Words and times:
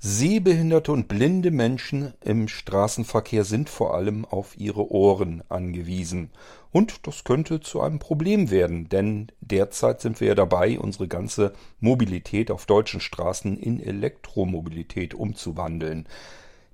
Sehbehinderte 0.00 0.92
und 0.92 1.08
blinde 1.08 1.50
Menschen 1.50 2.14
im 2.20 2.46
Straßenverkehr 2.46 3.42
sind 3.42 3.68
vor 3.68 3.94
allem 3.94 4.24
auf 4.24 4.56
ihre 4.56 4.92
Ohren 4.92 5.42
angewiesen. 5.48 6.30
Und 6.70 7.08
das 7.08 7.24
könnte 7.24 7.58
zu 7.58 7.80
einem 7.80 7.98
Problem 7.98 8.52
werden, 8.52 8.88
denn 8.88 9.32
derzeit 9.40 10.00
sind 10.00 10.20
wir 10.20 10.28
ja 10.28 10.34
dabei, 10.36 10.78
unsere 10.78 11.08
ganze 11.08 11.52
Mobilität 11.80 12.52
auf 12.52 12.66
deutschen 12.66 13.00
Straßen 13.00 13.58
in 13.58 13.80
Elektromobilität 13.80 15.14
umzuwandeln. 15.14 16.06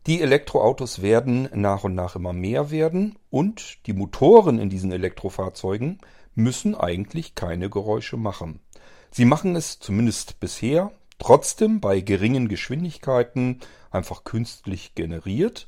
Die 0.07 0.21
Elektroautos 0.21 1.01
werden 1.01 1.49
nach 1.55 1.83
und 1.83 1.95
nach 1.95 2.17
immer 2.17 2.35
mehr 2.35 2.71
werden 2.71 3.17
und 3.31 3.79
die 3.87 3.95
Motoren 3.95 4.59
in 4.59 4.69
diesen 4.69 4.93
Elektrofahrzeugen 4.93 5.99
müssen 6.35 6.75
eigentlich 6.75 7.35
keine 7.35 7.71
Geräusche 7.71 8.19
machen. 8.19 8.61
Sie 9.11 9.25
machen 9.25 9.57
es 9.57 9.79
zumindest 9.79 10.41
bisher 10.41 10.93
trotzdem 11.25 11.81
bei 11.81 12.01
geringen 12.01 12.49
Geschwindigkeiten 12.49 13.61
einfach 13.91 14.25
künstlich 14.25 14.95
generiert. 14.95 15.67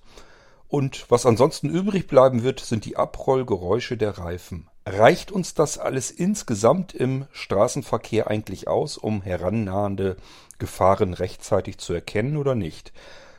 Und 0.68 1.10
was 1.10 1.24
ansonsten 1.24 1.70
übrig 1.70 2.08
bleiben 2.08 2.42
wird, 2.42 2.60
sind 2.60 2.84
die 2.84 2.98
Abrollgeräusche 2.98 3.96
der 3.96 4.18
Reifen. 4.18 4.68
Reicht 4.84 5.32
uns 5.32 5.54
das 5.54 5.78
alles 5.78 6.10
insgesamt 6.10 6.92
im 6.92 7.24
Straßenverkehr 7.32 8.26
eigentlich 8.28 8.68
aus, 8.68 8.98
um 8.98 9.22
herannahende 9.22 10.18
Gefahren 10.58 11.14
rechtzeitig 11.14 11.78
zu 11.78 11.94
erkennen 11.94 12.36
oder 12.36 12.54
nicht? 12.54 12.92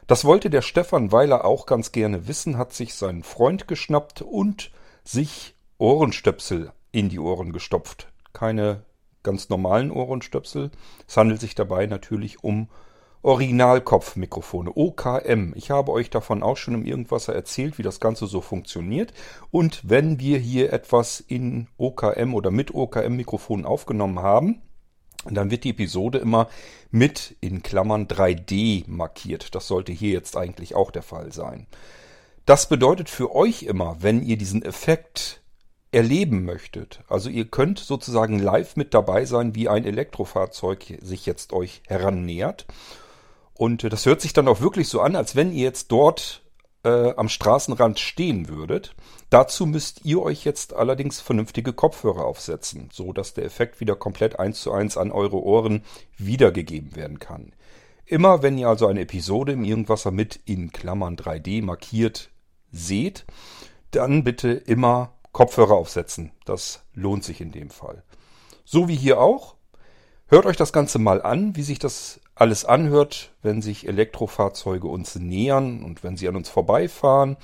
Das 0.08 0.26
wollte 0.26 0.50
der 0.50 0.64
Stefan 0.64 1.12
Weiler 1.12 1.46
auch 1.46 1.68
ganz 1.68 1.92
gerne 1.92 2.28
wissen, 2.28 2.58
hat 2.58 2.74
sich 2.74 2.96
seinen 2.96 3.22
Freund 3.22 3.68
geschnappt 3.68 4.24
und 4.24 4.72
sich 5.04 5.54
Ohrenstöpsel 5.78 6.72
in 6.92 7.10
die 7.10 7.20
Ohren 7.20 7.54
gestopft. 7.54 8.08
Keine 8.34 8.87
ganz 9.28 9.50
normalen 9.50 9.92
Ohrenstöpsel. 9.92 10.72
Es 11.06 11.18
handelt 11.18 11.42
sich 11.42 11.54
dabei 11.54 11.86
natürlich 11.86 12.44
um 12.44 12.70
Originalkopfmikrofone, 13.24 14.72
OKM. 14.74 15.52
Ich 15.56 15.70
habe 15.70 15.92
euch 15.92 16.10
davon 16.10 16.44
auch 16.44 16.56
schon 16.56 16.76
im 16.76 16.86
Irgendwasser 16.86 17.36
erzählt, 17.36 17.78
wie 17.78 17.84
das 17.84 18.00
Ganze 18.00 18.26
so 18.26 18.40
funktioniert. 18.40 19.14
Und 19.52 19.82
wenn 19.84 20.20
wir 20.20 20.38
hier 20.38 20.72
etwas 20.72 21.20
in 21.20 21.68
OKM 21.78 22.34
oder 22.34 22.52
mit 22.52 22.74
OKM-Mikrofonen 22.74 23.66
aufgenommen 23.66 24.20
haben, 24.20 24.62
dann 25.30 25.52
wird 25.52 25.66
die 25.66 25.72
Episode 25.72 26.20
immer 26.20 26.48
mit 26.90 27.36
in 27.42 27.64
Klammern 27.64 28.08
3D 28.08 28.86
markiert. 28.88 29.56
Das 29.56 29.68
sollte 29.68 29.92
hier 29.92 30.12
jetzt 30.12 30.38
eigentlich 30.38 30.74
auch 30.74 30.90
der 30.90 31.04
Fall 31.04 31.34
sein. 31.34 31.68
Das 32.46 32.70
bedeutet 32.70 33.10
für 33.10 33.36
euch 33.36 33.64
immer, 33.64 33.98
wenn 34.00 34.24
ihr 34.24 34.38
diesen 34.38 34.64
Effekt 34.64 35.42
erleben 35.98 36.46
möchtet, 36.46 37.04
also 37.08 37.28
ihr 37.28 37.46
könnt 37.46 37.80
sozusagen 37.80 38.38
live 38.38 38.76
mit 38.76 38.94
dabei 38.94 39.26
sein, 39.26 39.56
wie 39.56 39.68
ein 39.68 39.84
Elektrofahrzeug 39.84 41.00
sich 41.02 41.26
jetzt 41.26 41.54
euch 41.54 41.82
herannähert. 41.88 42.68
Und 43.56 43.84
äh, 43.84 43.90
das 43.90 44.06
hört 44.06 44.22
sich 44.22 44.32
dann 44.32 44.48
auch 44.48 44.62
wirklich 44.62 44.90
so 44.90 45.02
an, 45.02 45.16
als 45.16 45.36
wenn 45.36 45.52
ihr 45.52 45.64
jetzt 45.64 45.92
dort 45.92 46.44
äh, 46.84 47.16
am 47.16 47.30
Straßenrand 47.30 47.98
stehen 47.98 48.48
würdet. 48.48 48.96
Dazu 49.32 49.66
müsst 49.66 50.06
ihr 50.06 50.22
euch 50.22 50.46
jetzt 50.46 50.76
allerdings 50.76 51.20
vernünftige 51.20 51.74
Kopfhörer 51.74 52.26
aufsetzen, 52.26 52.90
so 52.94 53.12
dass 53.12 53.34
der 53.34 53.46
Effekt 53.46 53.80
wieder 53.80 53.96
komplett 53.96 54.38
eins 54.38 54.62
zu 54.62 54.72
eins 54.72 54.98
an 54.98 55.12
eure 55.12 55.42
Ohren 55.42 55.82
wiedergegeben 56.16 56.96
werden 56.96 57.18
kann. 57.18 57.54
Immer 58.06 58.44
wenn 58.44 58.60
ihr 58.60 58.70
also 58.70 58.86
eine 58.86 59.02
Episode 59.02 59.54
im 59.54 59.64
Irgendwasser 59.64 60.12
mit 60.12 60.40
in 60.46 60.72
Klammern 60.72 61.16
3D 61.16 61.64
markiert 61.64 62.30
seht, 62.72 63.26
dann 63.90 64.24
bitte 64.24 64.52
immer 64.52 65.17
Kopfhörer 65.38 65.76
aufsetzen. 65.76 66.32
Das 66.46 66.82
lohnt 66.96 67.24
sich 67.24 67.42
in 67.42 67.52
dem 67.52 67.70
Fall. 67.70 68.02
So 68.66 68.88
wie 68.88 68.96
hier 68.96 69.22
auch. 69.22 69.54
Hört 70.26 70.48
euch 70.48 70.58
das 70.58 70.74
Ganze 70.74 70.98
mal 70.98 71.22
an, 71.22 71.56
wie 71.56 71.62
sich 71.62 71.78
das 71.78 72.20
alles 72.34 72.66
anhört, 72.66 73.36
wenn 73.44 73.62
sich 73.62 73.88
Elektrofahrzeuge 73.88 74.88
uns 74.88 75.14
nähern 75.14 75.84
und 75.84 76.04
wenn 76.04 76.18
sie 76.18 76.28
an 76.28 76.38
uns 76.38 76.50
vorbeifahren. 76.50 77.38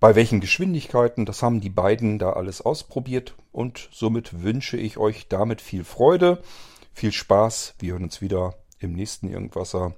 Bei 0.00 0.14
welchen 0.14 0.40
Geschwindigkeiten, 0.40 1.26
das 1.26 1.42
haben 1.42 1.60
die 1.60 1.68
beiden 1.68 2.18
da 2.18 2.32
alles 2.32 2.62
ausprobiert 2.62 3.34
und 3.52 3.90
somit 3.92 4.42
wünsche 4.42 4.78
ich 4.78 4.96
euch 4.96 5.28
damit 5.28 5.60
viel 5.60 5.84
Freude, 5.84 6.40
viel 6.94 7.12
Spaß. 7.12 7.74
Wir 7.80 7.92
hören 7.92 8.04
uns 8.04 8.22
wieder 8.22 8.54
im 8.78 8.94
nächsten 8.94 9.28
Irgendwasser. 9.28 9.92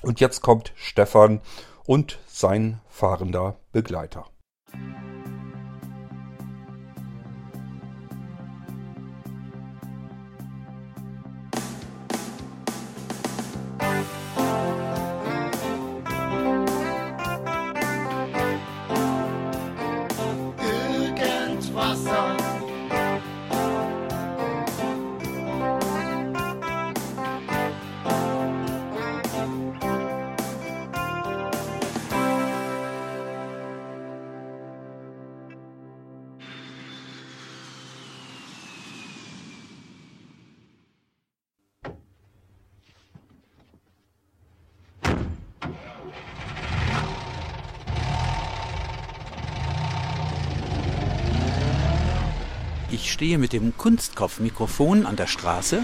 Und 0.00 0.20
jetzt 0.20 0.42
kommt 0.42 0.72
Stefan 0.76 1.40
und 1.86 2.20
sein 2.28 2.80
fahrender 2.88 3.56
Begleiter. 3.72 4.26
Stehe 53.16 53.38
mit 53.38 53.54
dem 53.54 53.74
Kunstkopfmikrofon 53.78 55.06
an 55.06 55.16
der 55.16 55.26
Straße. 55.26 55.82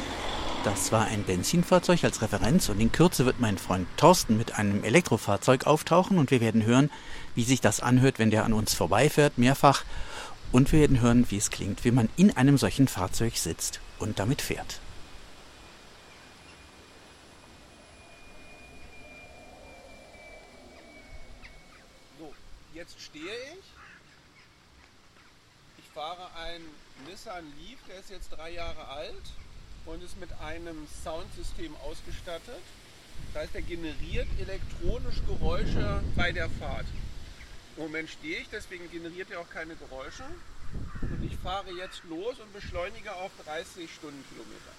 Das 0.65 0.93
war 0.93 1.07
ein 1.07 1.23
Benzinfahrzeug 1.23 2.05
als 2.05 2.21
Referenz 2.21 2.69
und 2.69 2.79
in 2.79 2.93
Kürze 2.93 3.25
wird 3.25 3.41
mein 3.41 3.57
Freund 3.57 3.89
Thorsten 3.97 4.37
mit 4.37 4.59
einem 4.59 4.85
Elektrofahrzeug 4.85 5.67
auftauchen 5.67 6.19
und 6.19 6.31
wir 6.31 6.43
werden 6.43 6.67
hören, 6.67 6.91
wie 7.35 7.45
sich 7.45 7.63
das 7.63 7.81
anhört, 7.81 8.19
wenn 8.19 8.31
der 8.31 8.45
an 8.45 8.53
uns 8.53 8.75
vorbeifährt, 8.75 9.39
mehrfach. 9.39 9.83
Und 10.53 10.73
wir 10.73 10.81
werden 10.81 11.01
hören, 11.01 11.25
wie 11.31 11.39
es 11.39 11.51
klingt, 11.51 11.87
wenn 11.87 11.95
man 11.95 12.11
in 12.19 12.37
einem 12.37 12.59
solchen 12.59 12.87
Fahrzeug 12.87 13.39
sitzt 13.39 13.81
und 13.99 14.19
damit 14.19 14.43
fährt. 14.43 14.79
So, 22.19 22.31
jetzt 22.75 23.01
stehe 23.01 23.25
ich. 23.25 23.65
Ich 25.79 25.89
fahre 25.95 26.29
ein 26.53 26.63
Nissan 27.09 27.45
Leaf, 27.59 27.79
der 27.89 27.99
ist 27.99 28.11
jetzt 28.11 28.29
drei 28.31 28.51
Jahre 28.51 28.87
alt 28.89 29.25
und 29.87 30.03
ist 30.03 30.21
mit 30.21 30.31
einem 30.41 30.87
Soundsystem 31.03 31.75
ausgestattet. 31.77 32.61
Das 33.33 33.43
heißt, 33.43 33.55
er 33.55 33.63
generiert 33.63 34.29
elektronisch 34.39 35.23
Geräusche 35.27 36.03
bei 36.15 36.33
der 36.33 36.51
Fahrt. 36.51 36.87
Im 37.77 37.85
Moment 37.85 38.11
stehe 38.11 38.39
ich, 38.39 38.49
deswegen 38.51 38.91
generiert 38.91 39.31
er 39.31 39.41
auch 39.41 39.49
keine 39.49 39.77
Geräusche. 39.77 40.25
Und 41.01 41.25
ich 41.25 41.37
fahre 41.39 41.73
jetzt 41.73 42.03
los 42.05 42.39
und 42.39 42.53
beschleunige 42.53 43.15
auf 43.15 43.31
30 43.45 43.91
Stundenkilometer. 43.91 44.73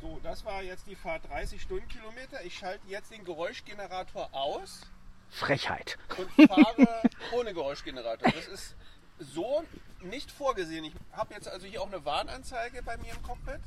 So, 0.00 0.17
das 0.28 0.44
war 0.44 0.62
jetzt 0.62 0.86
die 0.86 0.94
Fahrt 0.94 1.26
30 1.30 1.62
Stundenkilometer. 1.62 2.44
Ich 2.44 2.58
schalte 2.58 2.86
jetzt 2.86 3.10
den 3.10 3.24
Geräuschgenerator 3.24 4.28
aus 4.32 4.82
Frechheit. 5.30 5.96
und 6.18 6.48
fahre 6.48 7.02
ohne 7.32 7.54
Geräuschgenerator. 7.54 8.30
Das 8.30 8.46
ist 8.46 8.76
so 9.18 9.64
nicht 10.02 10.30
vorgesehen. 10.30 10.84
Ich 10.84 10.92
habe 11.12 11.32
jetzt 11.32 11.48
also 11.48 11.66
hier 11.66 11.80
auch 11.80 11.86
eine 11.86 12.04
Warnanzeige 12.04 12.82
bei 12.82 12.98
mir 12.98 13.12
im 13.12 13.22
Cockpit. 13.22 13.60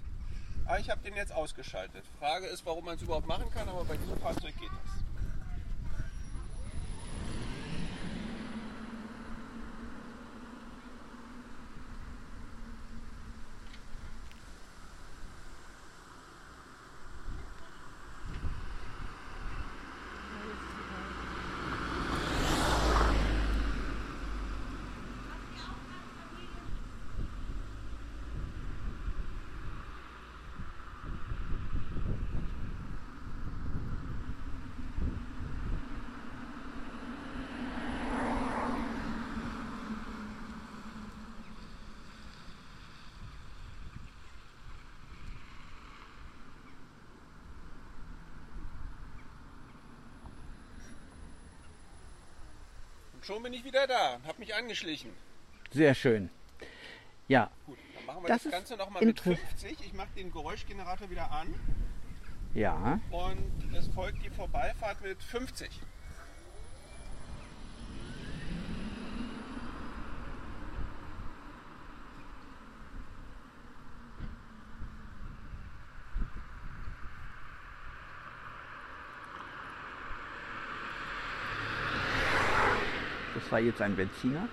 Aber 0.65 0.79
ich 0.79 0.91
habe 0.91 1.01
den 1.01 1.15
jetzt 1.15 1.31
ausgeschaltet. 1.31 2.05
Frage 2.19 2.45
ist, 2.45 2.63
warum 2.63 2.85
man 2.85 2.95
es 2.95 3.01
überhaupt 3.01 3.25
machen 3.25 3.49
kann, 3.49 3.67
aber 3.67 3.83
bei 3.83 3.97
diesem 3.97 4.19
Fahrzeug 4.19 4.55
geht 4.59 4.69
das. 4.69 5.01
Und 53.13 53.19
schon 53.31 53.43
bin 53.43 53.53
ich 53.53 53.63
wieder 53.63 53.87
da, 53.87 54.19
habe 54.27 54.39
mich 54.39 54.53
angeschlichen. 54.53 55.11
Sehr 55.71 55.95
schön. 55.95 56.29
Ja, 57.27 57.49
Gut, 57.65 57.77
dann 57.95 58.05
machen 58.05 58.23
wir 58.23 58.27
Das 58.27 58.37
das, 58.39 58.45
ist 58.47 58.51
Ganze 58.51 58.75
nochmal 58.75 59.05
mit 59.05 59.25
inter- 59.25 59.37
50. 59.39 59.77
Ich 59.85 59.93
mache 59.93 60.09
den 60.17 60.31
Geräuschgenerator 60.31 61.09
wieder 61.09 61.31
an 61.31 61.53
ja. 62.53 62.99
und 63.09 63.73
es 63.73 63.87
folgt 63.89 64.21
die 64.25 64.29
Vorbeifahrt 64.29 65.01
mit 65.01 65.21
50. 65.23 65.69
Das 83.51 83.57
war 83.57 83.65
jetzt 83.65 83.81
ein 83.81 83.97
Benziner. 83.97 84.47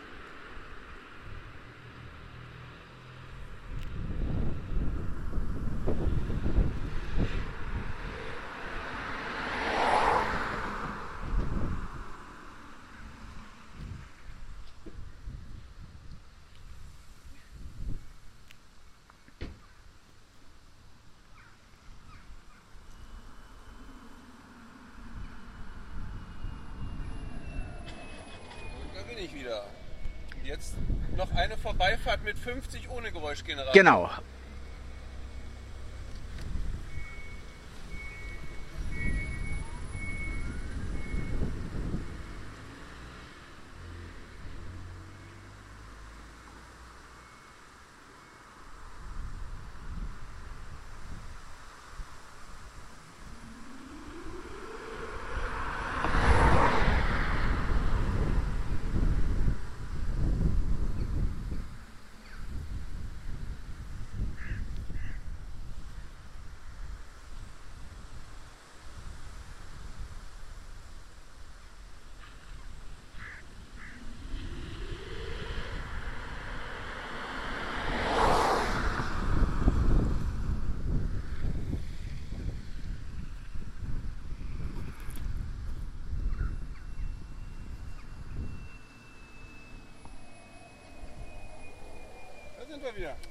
Bin 29.18 29.40
wieder. 29.40 29.64
Jetzt 30.44 30.74
noch 31.16 31.30
eine 31.34 31.56
Vorbeifahrt 31.56 32.24
mit 32.24 32.38
50 32.38 32.88
ohne 32.90 33.10
Geräuschgenerator. 33.10 33.72
Genau. 33.72 34.10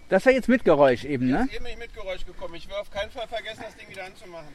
Das 0.09 0.25
war 0.25 0.33
jetzt 0.33 0.47
mit 0.47 0.63
Geräusch 0.63 1.03
eben, 1.05 1.27
ne? 1.29 1.41
Jetzt 1.43 1.55
eben 1.55 1.63
bin 1.65 1.73
ich 1.73 1.79
mit 1.79 1.93
Geräusch 1.93 2.25
gekommen. 2.25 2.55
Ich 2.55 2.67
will 2.67 2.75
auf 2.75 2.89
keinen 2.91 3.11
Fall 3.11 3.27
vergessen, 3.27 3.63
das 3.65 3.75
Ding 3.75 3.89
wieder 3.89 4.05
anzumachen. 4.05 4.47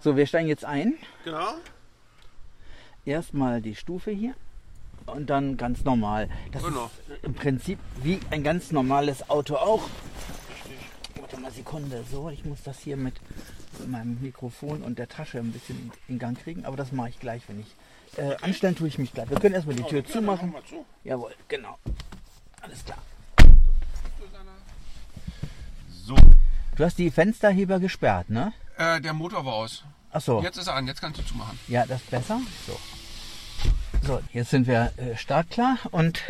So, 0.00 0.16
wir 0.16 0.26
steigen 0.26 0.48
jetzt 0.48 0.64
ein. 0.64 0.94
Genau. 1.24 1.54
Erstmal 3.04 3.60
die 3.62 3.74
Stufe 3.74 4.10
hier 4.10 4.34
und 5.06 5.28
dann 5.30 5.56
ganz 5.56 5.84
normal. 5.84 6.28
Das 6.52 6.62
Genau. 6.62 6.90
ist 7.08 7.24
im 7.24 7.34
Prinzip 7.34 7.78
wie 8.02 8.20
ein 8.30 8.42
ganz 8.42 8.70
normales 8.72 9.28
Auto 9.30 9.56
auch. 9.56 9.88
Warte 11.18 11.38
mal 11.40 11.50
Sekunde, 11.50 12.04
so, 12.10 12.28
ich 12.30 12.44
muss 12.44 12.62
das 12.62 12.78
hier 12.80 12.96
mit 12.96 13.14
meinem 13.86 14.20
Mikrofon 14.20 14.82
und 14.82 14.98
der 14.98 15.08
Tasche 15.08 15.38
ein 15.38 15.52
bisschen 15.52 15.90
in 16.08 16.18
Gang 16.18 16.38
kriegen, 16.38 16.64
aber 16.64 16.76
das 16.76 16.92
mache 16.92 17.08
ich 17.10 17.18
gleich, 17.18 17.42
wenn 17.48 17.60
ich. 17.60 17.74
Äh, 18.16 18.36
anstellen 18.42 18.74
tue 18.74 18.88
ich 18.88 18.98
mich 18.98 19.12
gleich. 19.12 19.30
Wir 19.30 19.38
können 19.38 19.54
erstmal 19.54 19.76
die 19.76 19.84
Tür 19.84 19.98
Ja, 19.98 20.02
dann 20.02 20.12
zumachen. 20.12 20.54
zu. 20.68 20.84
Jawohl, 21.04 21.32
genau. 21.48 21.78
Alles 22.60 22.84
klar. 22.84 22.98
So. 26.10 26.16
Du 26.76 26.84
hast 26.84 26.98
die 26.98 27.10
Fensterheber 27.12 27.78
gesperrt, 27.78 28.30
ne? 28.30 28.52
Äh, 28.76 29.00
der 29.00 29.12
Motor 29.12 29.44
war 29.44 29.54
aus. 29.54 29.84
Achso. 30.10 30.42
Jetzt 30.42 30.56
ist 30.56 30.66
er 30.66 30.74
an, 30.74 30.88
jetzt 30.88 31.00
kannst 31.00 31.20
du 31.20 31.24
zumachen. 31.24 31.56
Ja, 31.68 31.86
das 31.86 32.00
ist 32.00 32.10
besser. 32.10 32.40
So. 32.66 32.76
So, 34.02 34.20
jetzt 34.32 34.50
sind 34.50 34.66
wir 34.66 34.92
äh, 34.96 35.16
startklar 35.16 35.76
und 35.92 36.20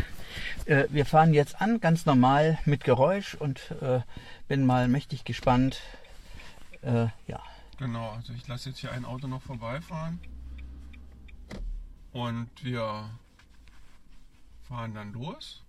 äh, 0.65 0.85
wir 0.89 1.07
fahren 1.07 1.33
jetzt 1.33 1.59
an, 1.59 1.79
ganz 1.79 2.05
normal 2.05 2.59
mit 2.65 2.83
Geräusch 2.83 3.33
und 3.33 3.71
äh, 3.81 4.01
bin 4.47 4.67
mal 4.67 4.87
mächtig 4.87 5.23
gespannt. 5.23 5.79
Äh, 6.83 7.07
ja, 7.25 7.41
Genau, 7.81 8.11
also 8.11 8.31
ich 8.33 8.47
lasse 8.47 8.69
jetzt 8.69 8.77
hier 8.77 8.91
ein 8.91 9.05
Auto 9.05 9.25
noch 9.25 9.41
vorbeifahren. 9.41 10.19
Und 12.11 12.51
wir 12.61 13.09
fahren 14.67 14.93
dann 14.93 15.13
los. 15.13 15.63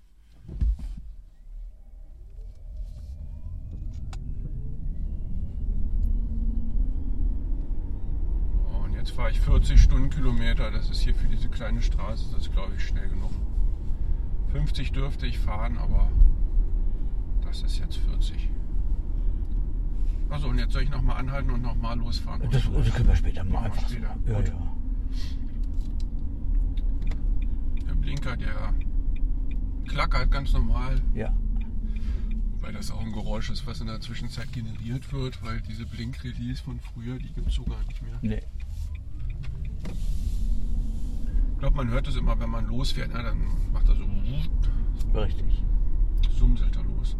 Jetzt 9.02 9.16
fahre 9.16 9.32
ich 9.32 9.40
40 9.40 9.82
Stundenkilometer. 9.82 10.70
Das 10.70 10.88
ist 10.88 11.00
hier 11.00 11.14
für 11.14 11.26
diese 11.26 11.48
kleine 11.48 11.82
Straße, 11.82 12.26
das 12.32 12.42
ist 12.42 12.52
glaube 12.52 12.72
ich 12.76 12.86
schnell 12.86 13.08
genug. 13.08 13.32
50 14.52 14.92
dürfte 14.92 15.26
ich 15.26 15.40
fahren, 15.40 15.76
aber 15.76 16.08
das 17.44 17.62
ist 17.62 17.78
jetzt 17.78 17.96
40. 17.96 18.48
Also 20.30 20.46
und 20.48 20.58
jetzt 20.58 20.72
soll 20.72 20.82
ich 20.82 20.90
nochmal 20.90 21.16
anhalten 21.16 21.50
und 21.50 21.62
nochmal 21.62 21.98
losfahren. 21.98 22.42
das, 22.48 22.62
das 22.62 22.94
können 22.94 23.08
wir 23.08 23.16
später 23.16 23.42
mal 23.42 23.52
Machen 23.52 23.64
einfach 23.64 23.88
so. 23.88 23.94
später. 23.94 24.16
Ja, 24.28 24.36
Gut. 24.36 24.48
ja. 24.48 24.72
Der 27.88 27.94
Blinker, 27.94 28.36
der 28.36 28.72
klackert 29.88 30.30
ganz 30.30 30.52
normal, 30.52 31.02
ja. 31.12 31.34
weil 32.60 32.72
das 32.72 32.92
auch 32.92 33.00
ein 33.00 33.12
Geräusch 33.12 33.50
ist, 33.50 33.66
was 33.66 33.80
in 33.80 33.88
der 33.88 34.00
Zwischenzeit 34.00 34.52
generiert 34.52 35.12
wird, 35.12 35.42
weil 35.42 35.60
diese 35.60 35.86
Blink-Release 35.86 36.62
von 36.62 36.78
früher, 36.78 37.18
die 37.18 37.32
gibt 37.32 37.48
es 37.48 37.54
so 37.54 37.64
gar 37.64 37.82
nicht 37.88 38.00
mehr. 38.00 38.18
Nee. 38.22 38.42
Ich 41.52 41.58
glaube, 41.58 41.76
man 41.76 41.88
hört 41.90 42.08
es 42.08 42.16
immer, 42.16 42.38
wenn 42.40 42.50
man 42.50 42.66
losfährt, 42.66 43.12
ne? 43.12 43.22
dann 43.22 43.38
macht 43.72 43.88
er 43.88 43.94
so, 43.94 44.04
Richtig. 45.14 45.62
sumselt 46.36 46.76
er 46.76 46.82
los. 46.82 47.16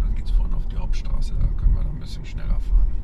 Dann 0.00 0.14
geht 0.14 0.24
es 0.24 0.30
vorne 0.30 0.56
auf 0.56 0.66
die 0.68 0.76
Hauptstraße, 0.76 1.34
da 1.34 1.46
können 1.60 1.74
wir 1.74 1.82
dann 1.82 1.92
ein 1.92 2.00
bisschen 2.00 2.24
schneller 2.24 2.58
fahren. 2.60 2.96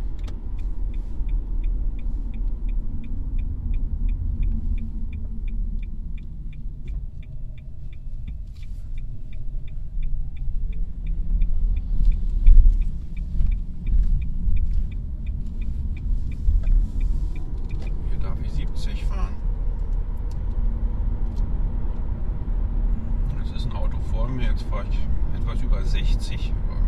vor 24.13 24.29
mir. 24.29 24.45
Jetzt 24.45 24.63
fahre 24.65 24.85
ich 24.91 24.99
etwas 25.35 25.63
über 25.63 25.83
60, 25.83 26.53
aber 26.69 26.81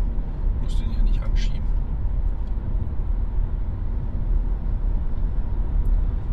muss 0.61 0.77
den 0.77 0.91
ja 0.93 1.01
nicht 1.01 1.21
anschieben. 1.21 1.65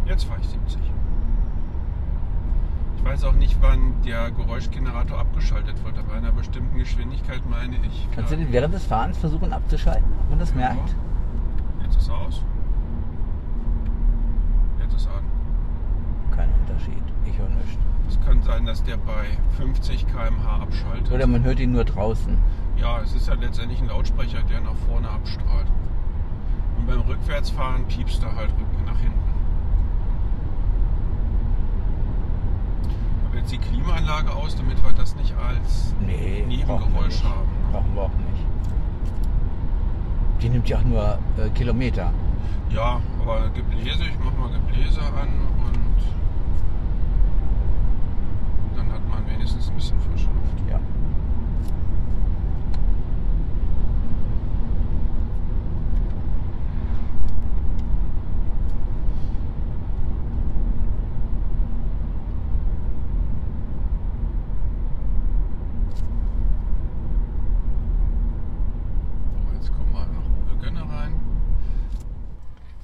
Jetzt 0.06 0.24
fahre 0.24 0.40
ich 0.40 0.48
70. 0.48 0.80
Ich 2.96 3.04
weiß 3.04 3.24
auch 3.24 3.32
nicht, 3.34 3.56
wann 3.60 3.94
der 4.04 4.30
Geräuschgenerator 4.30 5.18
abgeschaltet 5.18 5.82
wird, 5.84 5.98
aber 5.98 6.08
bei 6.08 6.14
einer 6.14 6.32
bestimmten 6.32 6.78
Geschwindigkeit 6.78 7.42
meine 7.48 7.76
ich. 7.84 8.08
Kannst 8.14 8.32
du 8.32 8.36
den 8.36 8.52
während 8.52 8.74
des 8.74 8.86
Fahrens 8.86 9.18
versuchen 9.18 9.52
abzuschalten, 9.52 10.04
ob 10.20 10.30
man 10.30 10.38
das 10.38 10.50
Ja. 10.50 10.56
merkt? 10.56 10.94
Jetzt 11.82 11.96
ist 11.96 12.08
er 12.08 12.14
aus. 12.18 12.44
Jetzt 14.80 14.94
ist 14.94 15.06
er 15.06 15.14
an. 15.14 15.24
Kein 16.36 16.48
Unterschied. 16.60 17.02
Ich 17.24 17.38
höre 17.38 17.48
nichts. 17.48 17.78
Es 18.08 18.20
kann 18.26 18.42
sein, 18.42 18.66
dass 18.66 18.82
der 18.84 18.98
bei 18.98 19.26
50 19.56 20.06
km/h 20.06 20.62
abschaltet. 20.62 21.10
Oder 21.12 21.26
man 21.26 21.42
hört 21.42 21.58
ihn 21.60 21.72
nur 21.72 21.84
draußen. 21.84 22.36
Ja, 22.76 23.00
es 23.00 23.14
ist 23.14 23.26
ja 23.28 23.34
letztendlich 23.34 23.80
ein 23.80 23.88
Lautsprecher, 23.88 24.42
der 24.42 24.60
nach 24.60 24.76
vorne 24.88 25.08
abstrahlt. 25.08 25.66
Und 26.78 26.86
beim 26.86 27.00
Rückwärtsfahren 27.00 27.84
piepst 27.86 28.22
er 28.22 28.34
halt 28.36 28.50
nach 28.86 28.98
hinten. 28.98 29.18
Aber 33.26 33.36
jetzt 33.36 33.41
die 33.52 33.58
Klimaanlage 33.58 34.32
aus, 34.34 34.56
damit 34.56 34.82
wir 34.82 34.92
das 34.92 35.14
nicht 35.14 35.34
als 35.36 35.94
Nee, 36.06 36.44
Nebengeräusch 36.48 37.22
haben. 37.22 37.48
Brauchen 37.70 37.94
wir 37.94 38.02
auch 38.02 38.08
nicht. 38.08 38.44
Die 40.40 40.48
nimmt 40.48 40.68
ja 40.68 40.78
auch 40.78 40.84
nur 40.84 41.18
äh, 41.36 41.50
Kilometer. 41.50 42.12
Ja, 42.70 43.00
aber 43.20 43.50
Gebläse, 43.50 44.04
ich 44.04 44.18
mach 44.24 44.34
mal 44.38 44.50
Gebläse 44.50 45.00
an 45.00 45.28
und 45.66 45.98
dann 48.76 48.90
hat 48.90 49.06
man 49.08 49.26
wenigstens 49.26 49.68
ein 49.68 49.74
bisschen 49.74 50.00
frische 50.00 50.26
Luft. 50.26 50.70
Ja. 50.70 50.80
So, 69.34 69.54
jetzt 69.54 69.72
kommen 69.72 69.92
wir 69.92 70.00
nach 70.06 70.26
Uwe 70.28 70.56
Gönne 70.62 70.80
rein. 70.80 71.14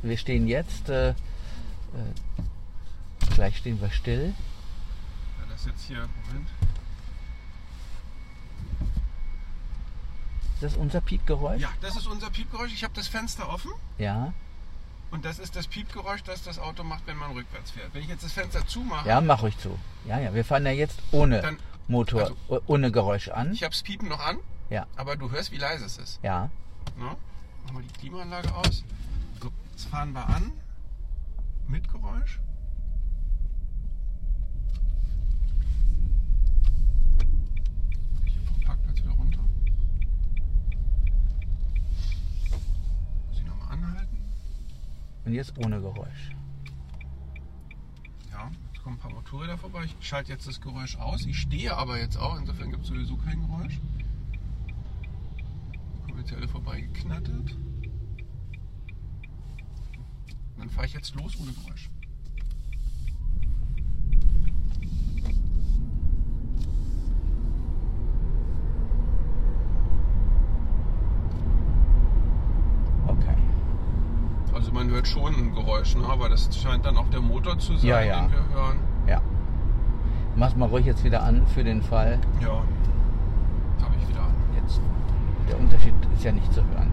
Wir 0.09 0.17
stehen 0.17 0.49
jetzt, 0.49 0.89
äh, 0.89 1.11
äh, 1.11 1.15
gleich 3.35 3.59
stehen 3.59 3.81
wir 3.81 3.91
still. 3.91 4.35
Ja, 5.39 5.45
das 5.53 5.67
jetzt 5.67 5.83
hier, 5.87 6.09
Moment. 6.27 6.49
Das 10.61 10.73
ist 10.73 10.79
unser 10.79 11.01
Piepgeräusch? 11.01 11.61
Ja, 11.61 11.69
das 11.81 11.97
ist 11.97 12.07
unser 12.09 12.31
Piepgeräusch. 12.31 12.73
Ich 12.73 12.83
habe 12.83 12.95
das 12.95 13.07
Fenster 13.07 13.49
offen 13.49 13.71
Ja. 13.99 14.33
und 15.13 15.25
das 15.25 15.39
ist 15.39 15.55
das 15.55 15.69
Piepgeräusch, 15.69 16.23
das 16.25 16.43
das 16.43 16.59
Auto 16.59 16.83
macht, 16.83 17.07
wenn 17.07 17.17
man 17.17 17.31
rückwärts 17.33 17.71
fährt. 17.71 17.95
Wenn 17.95 18.03
ich 18.03 18.09
jetzt 18.09 18.25
das 18.25 18.33
Fenster 18.33 18.67
zumache, 18.67 19.09
Ja, 19.09 19.21
mach 19.21 19.43
ruhig 19.43 19.57
zu. 19.59 19.79
Ja, 20.07 20.19
ja, 20.19 20.35
wir 20.35 20.45
fahren 20.45 20.67
ja 20.67 20.73
jetzt 20.73 20.99
ohne 21.13 21.43
Dann- 21.43 21.59
Motor, 21.87 22.23
also- 22.49 22.63
ohne 22.67 22.91
Geräusch 22.91 23.29
an. 23.29 23.53
ich 23.53 23.63
habe 23.63 23.73
das 23.73 23.83
Piepen 23.83 24.09
noch 24.09 24.21
an, 24.21 24.39
Ja, 24.71 24.87
aber 24.97 25.17
du 25.17 25.31
hörst, 25.31 25.53
wie 25.53 25.59
leise 25.59 25.85
es 25.85 25.97
ist. 25.99 26.19
ja. 26.23 26.51
Ne? 26.97 27.05
Machen 27.05 27.77
wir 27.77 27.83
die 27.83 27.99
Klimaanlage 28.01 28.53
aus. 28.55 28.83
Jetzt 29.79 29.91
fahren 29.91 30.13
wir 30.13 30.29
an 30.29 30.51
mit 31.69 31.89
Geräusch. 31.89 32.41
Ich 38.27 38.33
hier 38.33 38.43
vom 38.43 38.61
Parkplatz 38.61 38.97
wieder 38.97 39.13
runter. 39.13 39.39
Muss 43.29 43.39
ich 43.39 43.47
nochmal 43.47 43.69
anhalten. 43.71 44.19
Und 45.25 45.33
jetzt 45.33 45.57
ohne 45.59 45.81
Geräusch. 45.81 46.33
Ja, 48.33 48.51
jetzt 48.73 48.83
kommen 48.83 48.97
ein 48.97 48.99
paar 48.99 49.13
Motorräder 49.13 49.59
vorbei. 49.59 49.85
Ich 49.85 49.95
schalte 50.01 50.33
jetzt 50.33 50.49
das 50.49 50.61
Geräusch 50.61 50.97
aus. 50.97 51.25
Ich 51.25 51.39
stehe 51.39 51.77
aber 51.77 52.01
jetzt 52.01 52.17
auch, 52.17 52.37
insofern 52.37 52.73
gibt 52.73 52.83
es 52.83 52.89
sowieso 52.89 53.17
kein 53.19 53.47
Geräusch. 53.47 53.79
Kommen 56.05 56.19
jetzt 56.19 56.31
hier 56.31 56.39
alle 56.39 56.49
vorbeigeknattert. 56.49 57.57
Dann 60.59 60.69
fahre 60.71 60.87
ich 60.87 60.95
jetzt 60.95 61.15
los 61.15 61.37
ohne 61.41 61.53
Geräusch. 61.53 61.89
Okay. 73.07 73.35
Also 74.55 74.73
man 74.73 74.91
hört 74.91 75.07
schon 75.09 75.35
ein 75.35 75.55
Geräusch, 75.55 75.97
ne? 75.97 76.05
aber 76.09 76.29
das 76.29 76.49
scheint 76.57 76.85
dann 76.85 76.97
auch 76.97 77.09
der 77.09 77.21
Motor 77.21 77.59
zu 77.59 77.77
sein, 77.77 77.89
Ja, 77.89 78.01
ja. 78.01 78.23
den 78.23 78.33
wir 78.33 78.49
hören. 78.55 78.79
Ja. 79.07 79.21
Mach's 80.37 80.57
mal 80.57 80.67
ruhig 80.69 80.87
jetzt 80.87 81.05
wieder 81.05 81.23
an 81.23 81.47
für 81.49 81.65
den 81.65 81.83
Fall. 81.83 82.19
Ja, 82.41 82.49
habe 83.83 83.95
ich 84.01 84.09
wieder 84.09 84.21
an. 84.23 84.35
Jetzt. 84.61 84.81
Der 85.49 85.59
Unterschied 85.59 85.95
ist 86.15 86.25
ja 86.25 86.33
nicht 86.33 86.53
zu 86.53 86.63
hören. 86.63 86.93